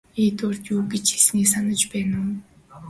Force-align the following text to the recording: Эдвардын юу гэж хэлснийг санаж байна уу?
Эдвардын 0.25 0.69
юу 0.75 0.79
гэж 0.91 1.05
хэлснийг 1.11 1.47
санаж 1.53 1.81
байна 1.91 2.15
уу? 2.25 2.35